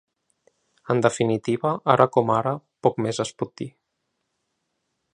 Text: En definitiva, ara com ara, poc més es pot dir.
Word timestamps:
En 0.93 1.03
definitiva, 1.07 1.75
ara 1.97 2.09
com 2.17 2.33
ara, 2.39 2.57
poc 2.87 3.01
més 3.07 3.23
es 3.27 3.37
pot 3.43 3.55
dir. 3.63 3.73